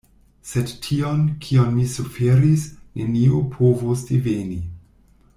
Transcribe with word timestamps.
Sed 0.51 0.71
tion, 0.85 1.19
kion 1.47 1.69
mi 1.75 1.85
suferis, 1.95 2.63
neniu 3.01 3.43
povos 3.57 4.05
diveni. 4.11 4.59